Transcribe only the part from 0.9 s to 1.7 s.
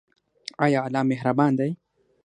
مهربان